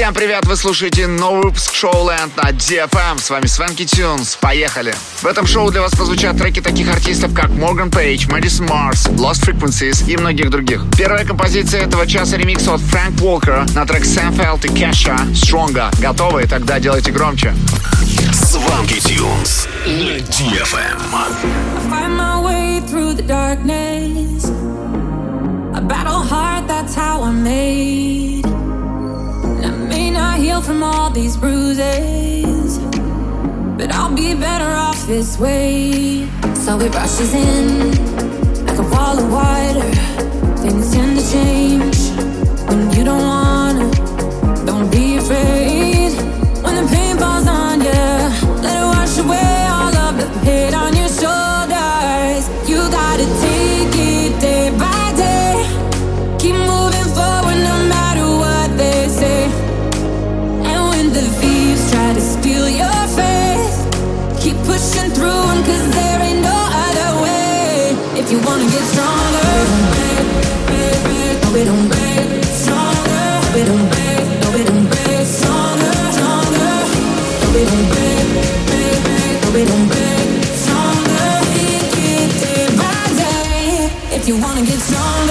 [0.00, 0.46] Всем привет!
[0.46, 3.20] Вы слушаете новый выпуск шоу Лэнд на DFM.
[3.20, 4.36] С вами Свенки Тюнс.
[4.36, 4.94] Поехали!
[5.20, 9.44] В этом шоу для вас прозвучат треки таких артистов, как Морган Пейдж, Мэдисон Марс, Lost
[9.44, 10.86] Frequencies и многих других.
[10.96, 15.90] Первая композиция этого часа ремикс от Фрэнк Уолкера на трек Сэм Фелт и Кэша Стронга.
[15.98, 16.46] Готовы?
[16.46, 17.54] Тогда делайте громче.
[18.32, 20.98] Сванки Тюнс на DFM.
[25.72, 28.49] I battle hard, that's how I'm made.
[30.40, 32.78] Heal from all these bruises.
[33.78, 36.26] But I'll be better off this way.
[36.54, 37.90] So it rushes in
[38.66, 39.90] like a wall of water.
[40.62, 41.98] Things tend to change
[42.68, 43.90] when you don't wanna.
[44.64, 45.69] Don't be afraid
[84.88, 85.29] don't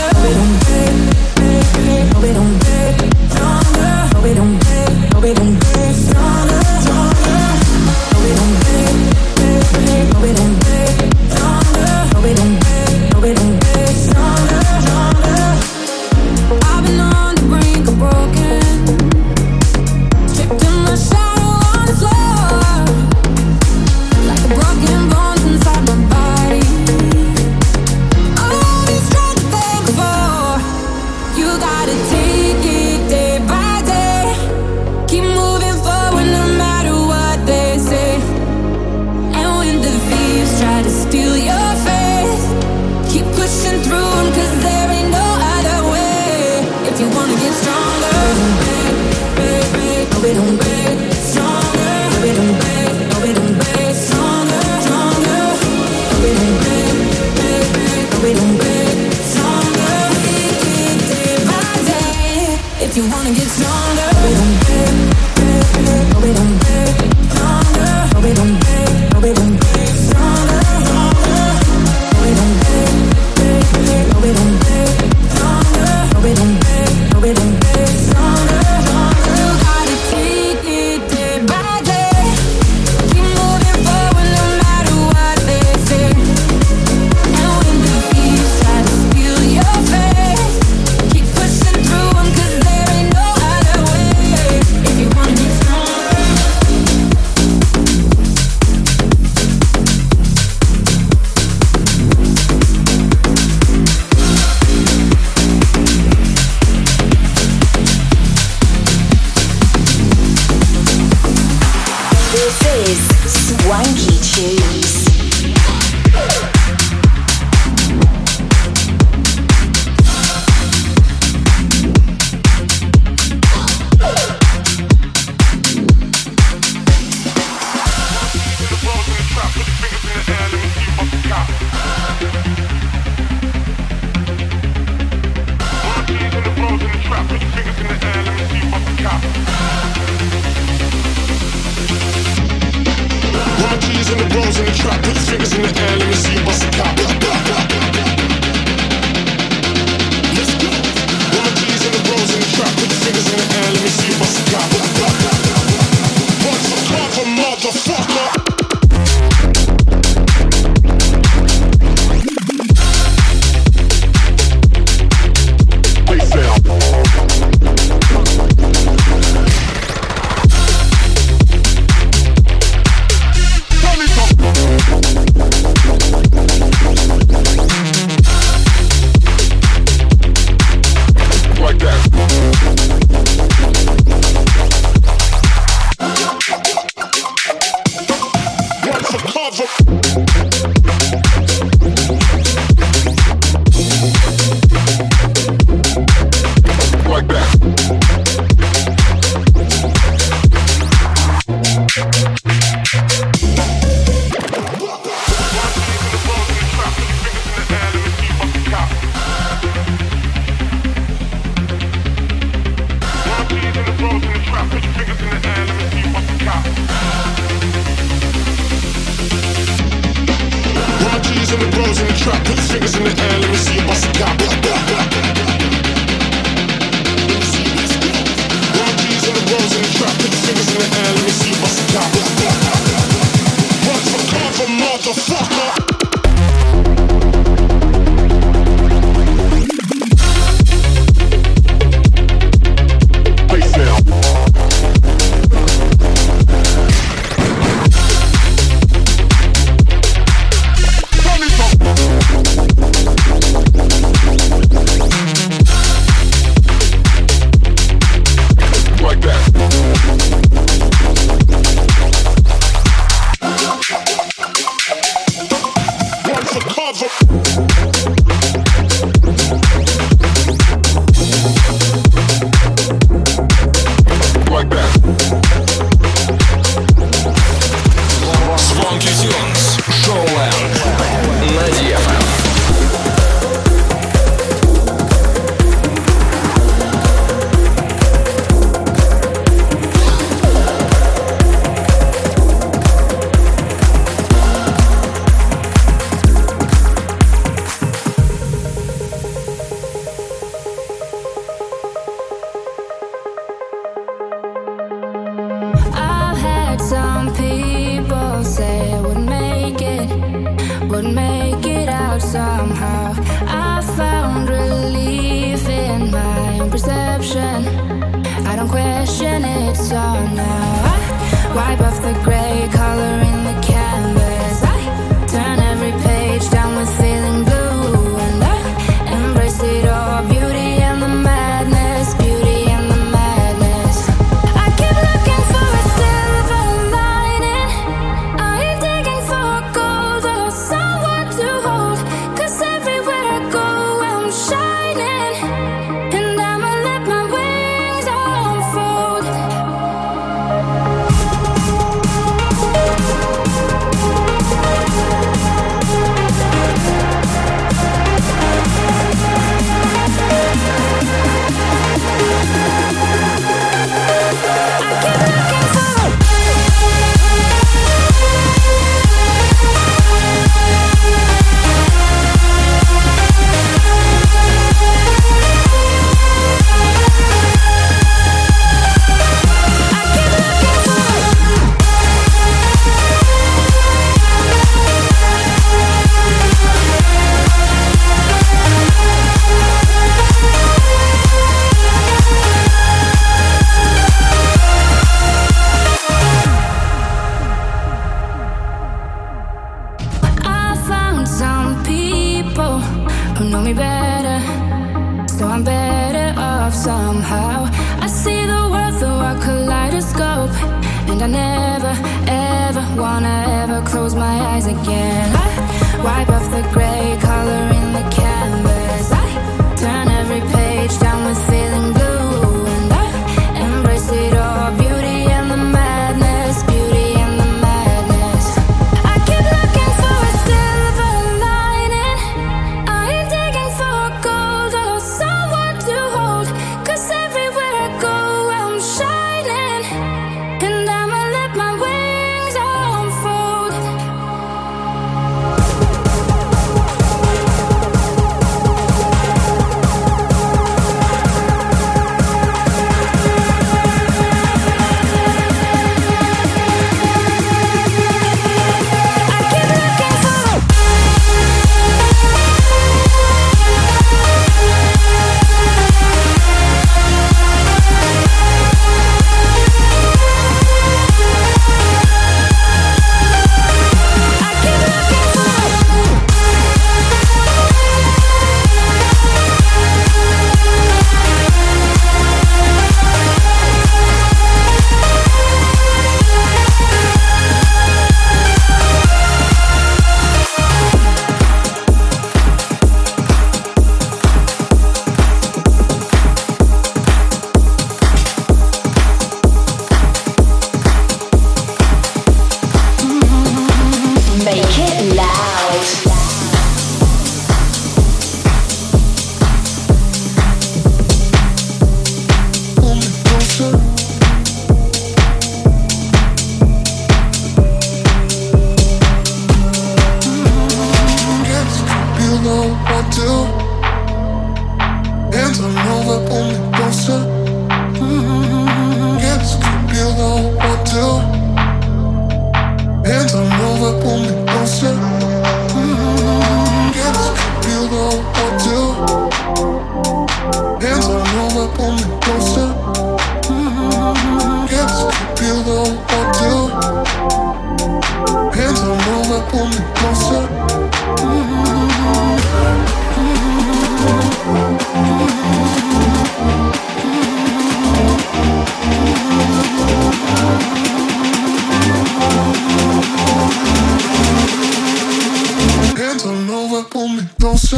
[114.58, 114.99] peace.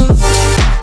[0.08, 0.81] you.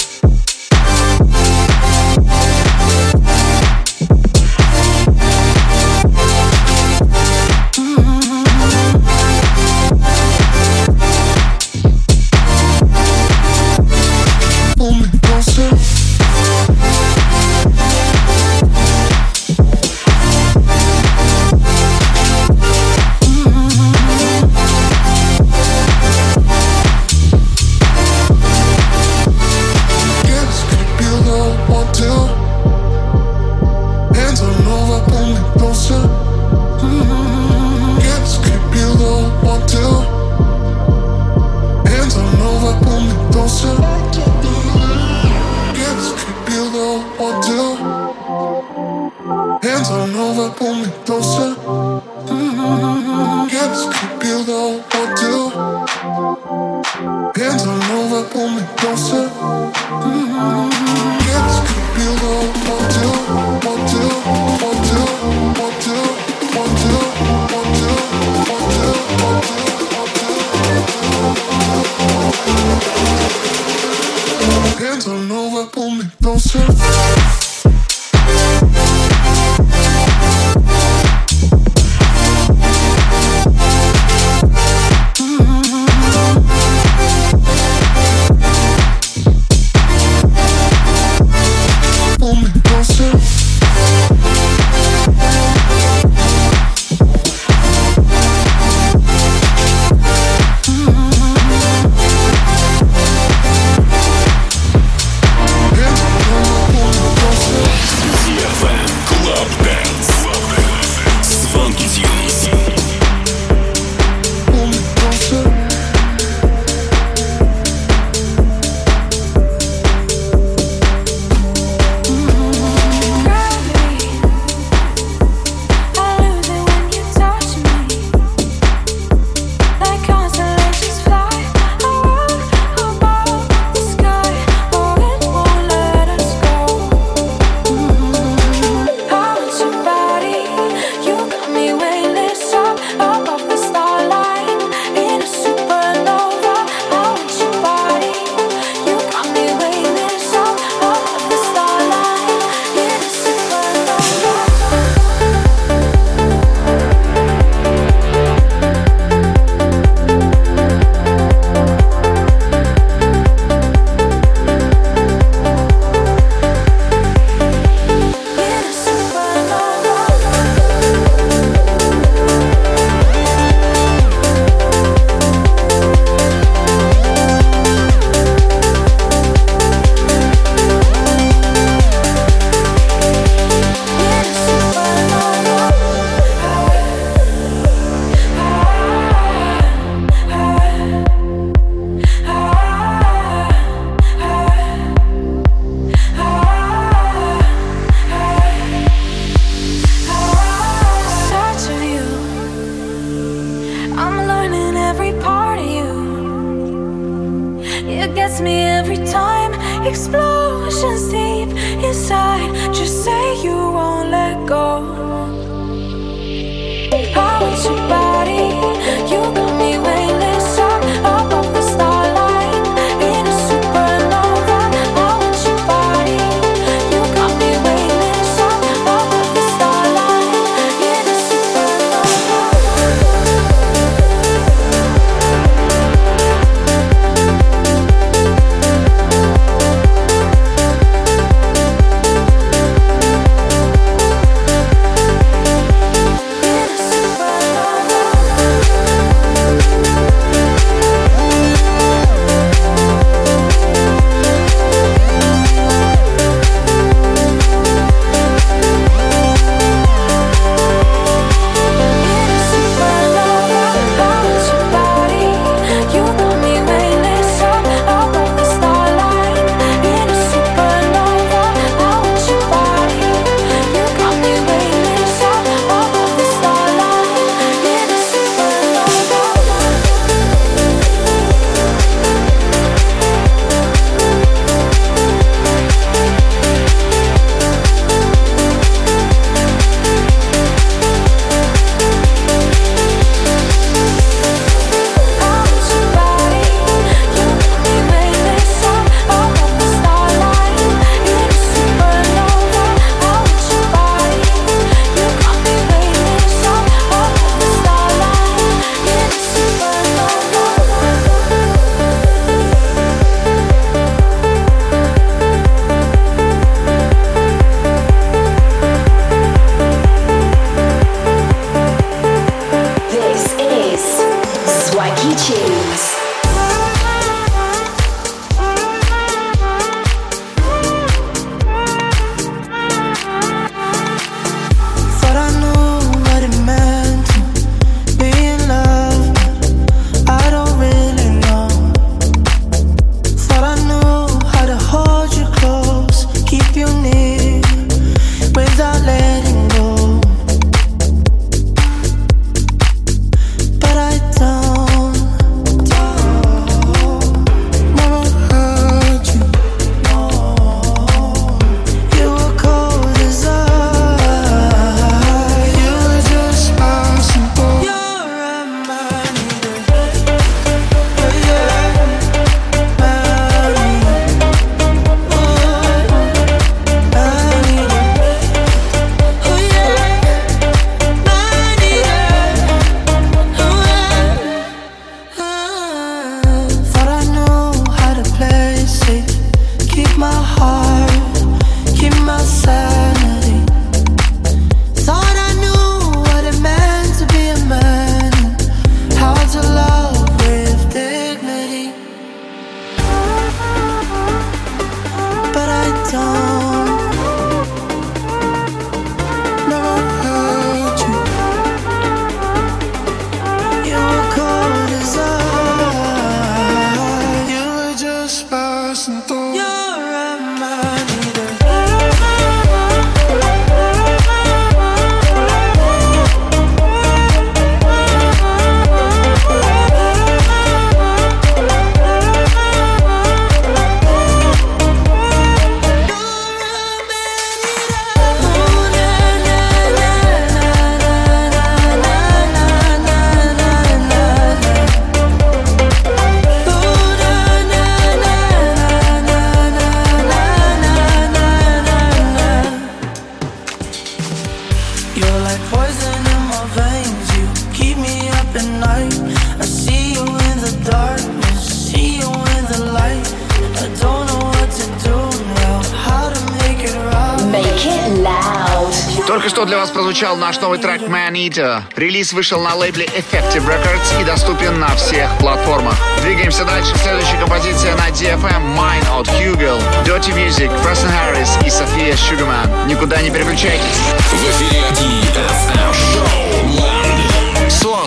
[469.90, 471.64] Прозвучал наш новый трек Man Eater.
[471.76, 475.76] Релиз вышел на лейбле Effective Records и доступен на всех платформах.
[476.04, 476.76] Двигаемся дальше.
[476.84, 482.68] Следующая композиция на DFM Mine от Hugel, Dirty Music, Preston Harris и София Sugarman.
[482.68, 483.80] Никуда не переключайтесь.
[484.12, 486.29] В эфире DFM Show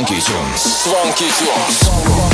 [0.02, 0.82] Swanky Tunes.
[0.82, 2.31] swanky Tunes.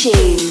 [0.00, 0.49] Tune.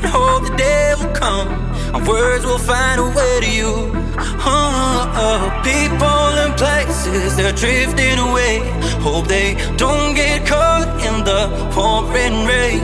[0.00, 1.48] and hope the day will come.
[1.94, 3.72] Our words will find a way to you.
[4.44, 5.40] Oh, oh.
[5.62, 8.60] People and places, they're drifting away.
[9.06, 11.42] Hope they don't get caught in the
[11.74, 12.82] pouring rain.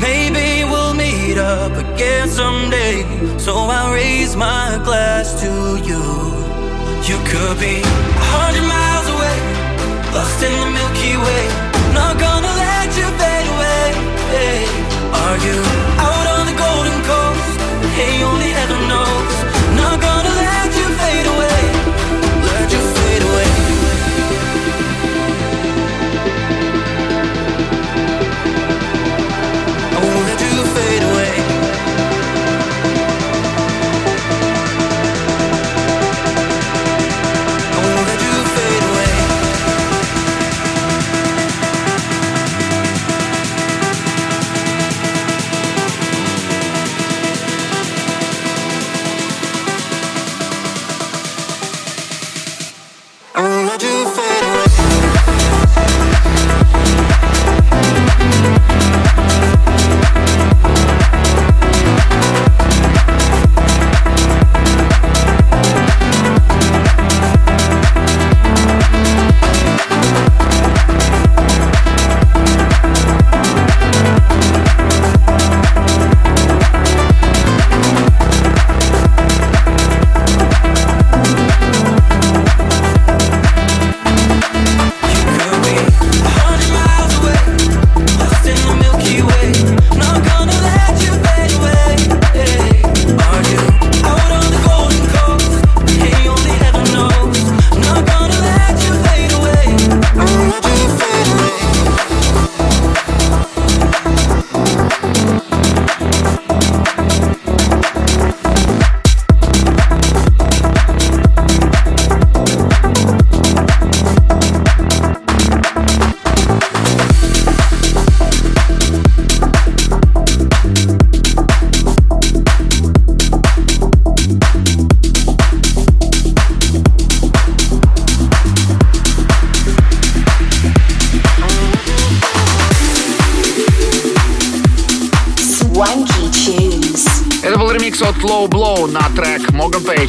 [0.00, 3.04] Maybe we'll meet up again someday.
[3.38, 5.50] So I raise my glass to
[5.88, 6.02] you.
[7.08, 9.38] You could be a hundred miles away,
[10.14, 11.44] lost in the Milky Way.
[11.94, 13.86] Not gonna let you fade away.
[15.22, 15.58] Are you
[15.98, 16.29] out?
[18.00, 19.39] they only ever know.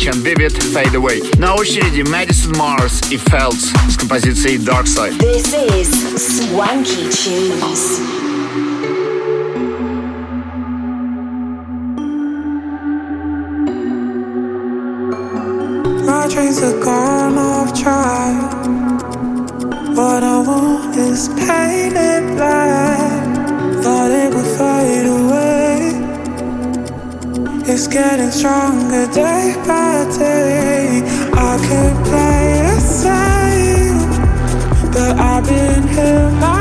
[0.04, 1.22] And Vivid Fade Away.
[1.38, 5.16] На очереди Madison Mars и Feltz, с композицией Dark Side.
[5.20, 8.00] This is Swanky Tunes.
[16.04, 18.66] My dreams are gone off track.
[19.96, 23.22] What I want is painted black.
[23.84, 25.52] Thought it would fade away.
[27.68, 29.81] It's getting stronger day by
[31.68, 34.02] could play a safe,
[34.94, 36.61] but I've been here.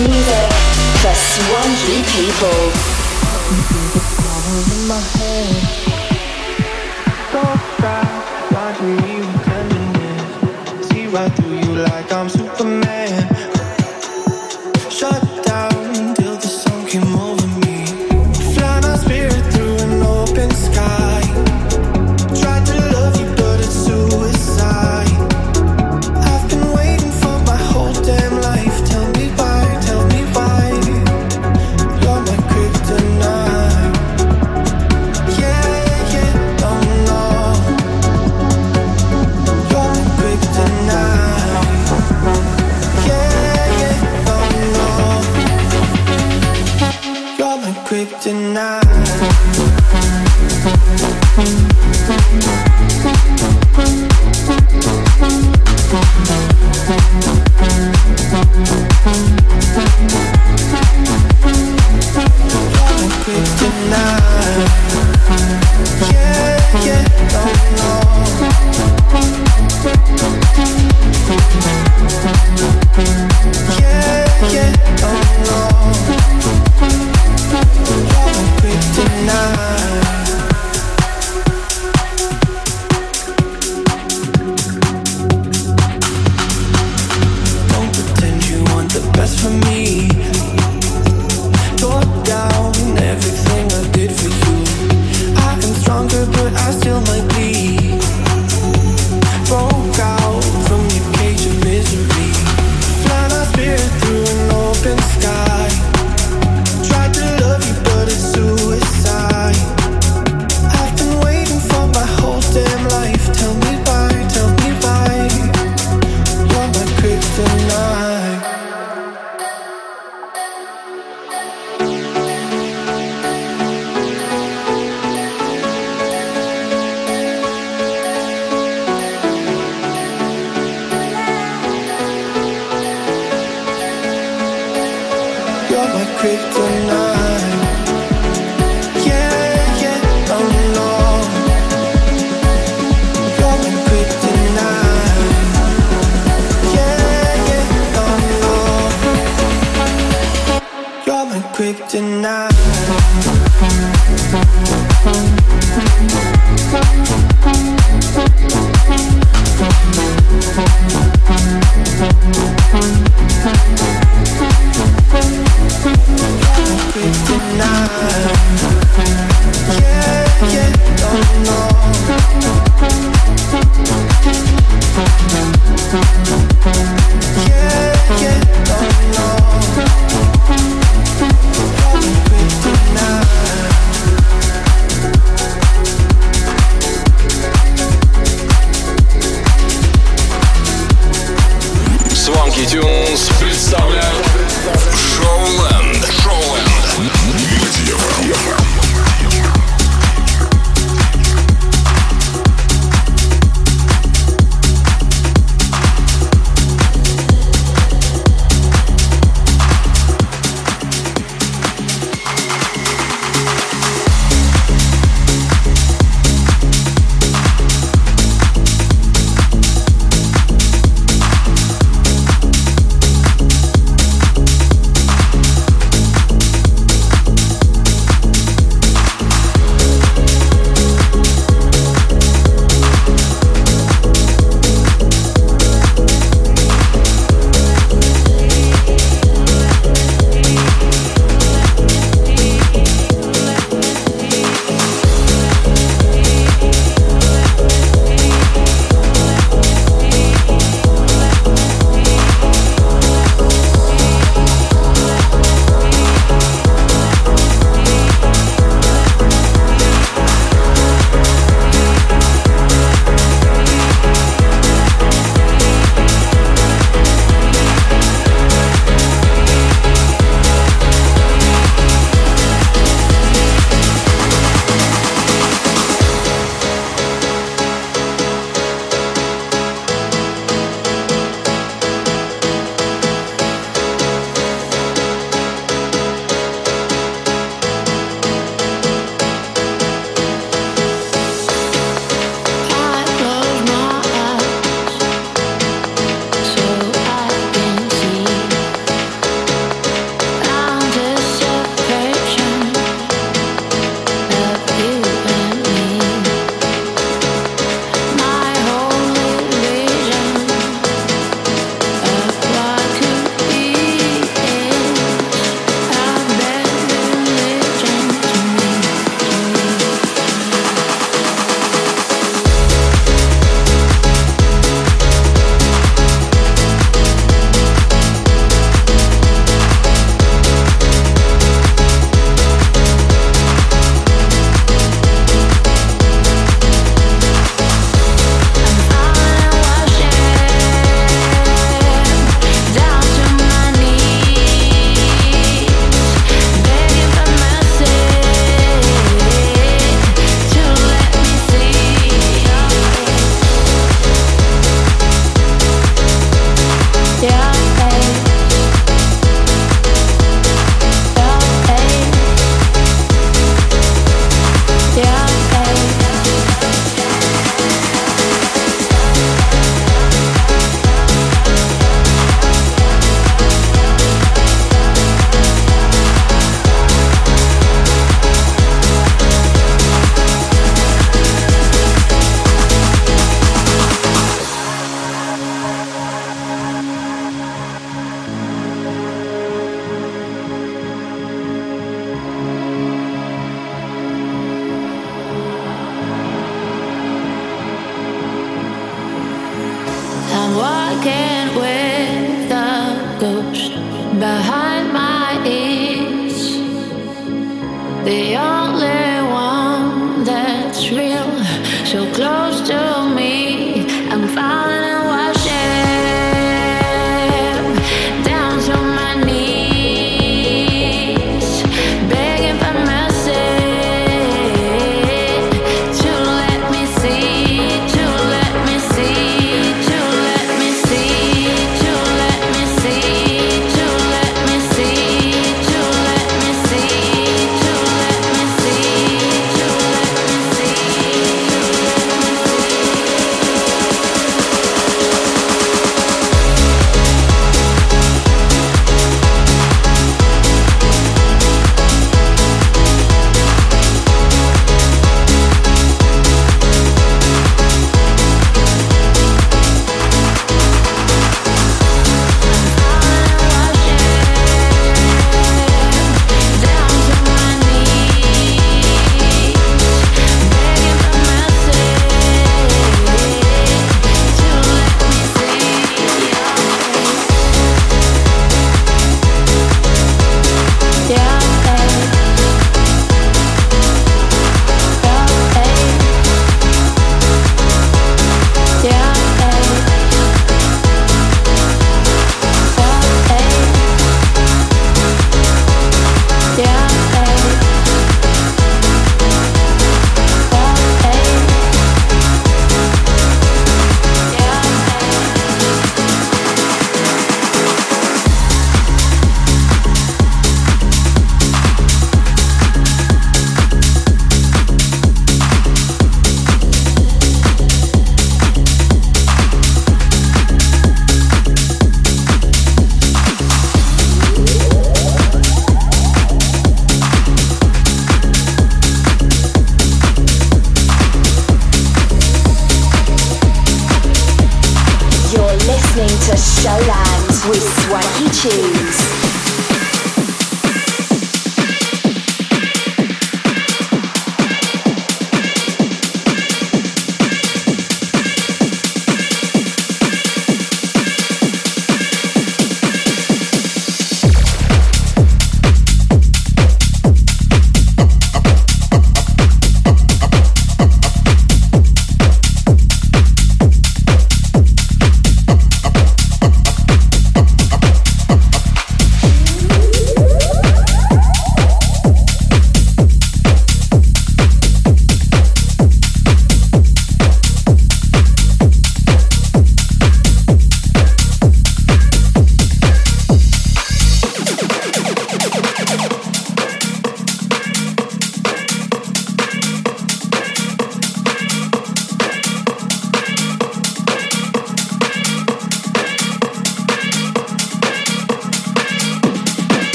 [0.00, 0.52] music
[1.02, 2.72] for swanky people.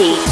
[0.00, 0.29] Key.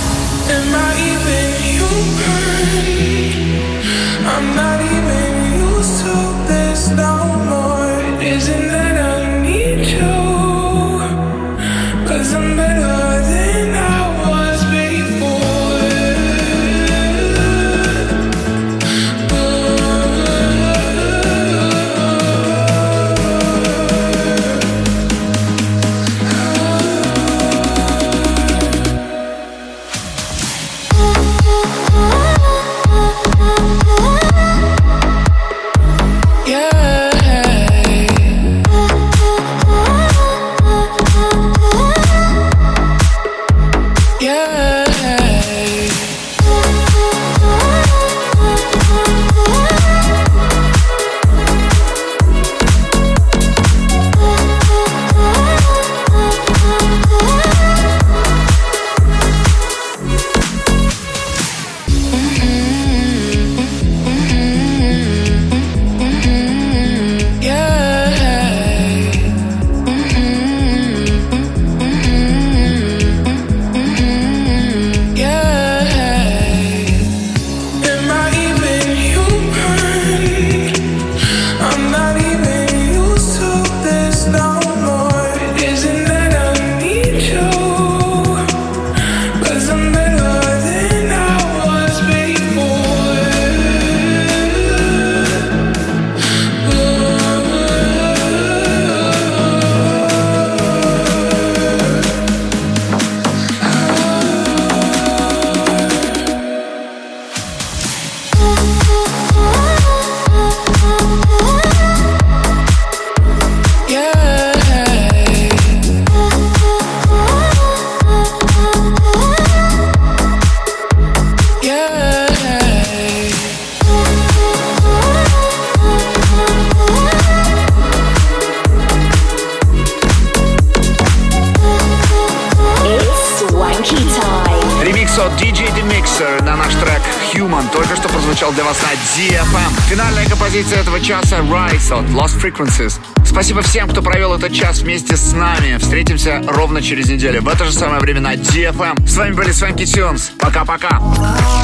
[139.18, 139.80] DFM.
[139.88, 143.00] Финальная композиция этого часа Rise от Lost Frequencies.
[143.26, 145.76] Спасибо всем, кто провел этот час вместе с нами.
[145.78, 149.08] Встретимся ровно через неделю в это же самое время на DFM.
[149.08, 150.30] С вами были Свенки Тюнс.
[150.38, 151.00] Пока-пока.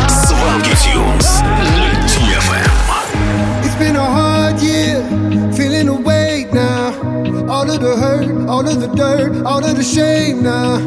[0.08, 2.72] Swanky Tunes на DFM.
[3.62, 5.00] It's been a hard year,
[5.52, 6.92] feeling weight now.
[7.48, 10.78] All of the hurt, all of the dirt, all of the shame now.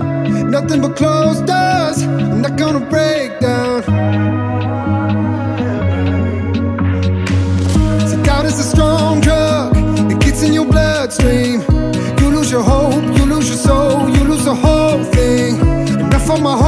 [0.49, 2.03] Nothing but closed doors.
[2.03, 3.27] I'm not gonna break.
[16.41, 16.66] my heart.